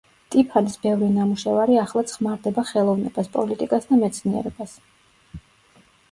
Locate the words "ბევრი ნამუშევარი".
0.83-1.75